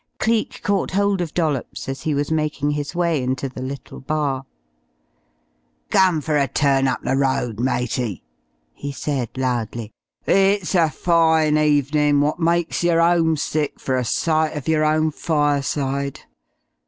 Cleek 0.17 0.61
caught 0.63 0.89
hold 0.89 1.21
of 1.21 1.31
Dollops 1.35 1.87
as 1.87 2.01
he 2.01 2.15
was 2.15 2.31
making 2.31 2.71
his 2.71 2.95
way 2.95 3.21
into 3.21 3.47
the 3.47 3.61
little 3.61 3.99
bar. 3.99 4.47
"Come 5.91 6.21
fer 6.21 6.37
a 6.39 6.47
turn 6.47 6.87
up 6.87 7.03
the 7.03 7.15
road, 7.15 7.59
matey," 7.59 8.23
he 8.73 8.91
said 8.91 9.29
loudly. 9.37 9.91
"It's 10.25 10.73
a 10.73 10.89
fine 10.89 11.55
evenin' 11.55 12.19
wot 12.19 12.39
mykes 12.39 12.81
yer 12.83 12.99
'omesick 12.99 13.79
fer 13.79 13.95
a 13.95 14.03
sight 14.03 14.57
uf 14.57 14.67
yer 14.67 14.83
own 14.83 15.11
fireside. 15.11 16.21